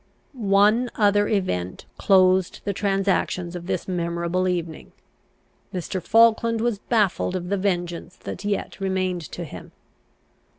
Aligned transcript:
One 0.33 0.89
other 0.95 1.27
event 1.27 1.85
closed 1.99 2.61
the 2.63 2.73
transactions 2.73 3.55
of 3.55 3.67
this 3.67 3.87
memorable 3.87 4.47
evening. 4.47 4.93
Mr. 5.71 6.01
Falkland 6.01 6.59
was 6.59 6.79
baffled 6.79 7.35
of 7.35 7.49
the 7.49 7.57
vengeance 7.57 8.15
that 8.15 8.43
yet 8.43 8.79
remained 8.79 9.21
to 9.33 9.43
him. 9.43 9.73